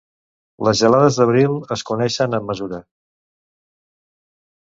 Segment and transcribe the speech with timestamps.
[0.67, 2.81] Les gelades d'abril es coneixen en mesurar.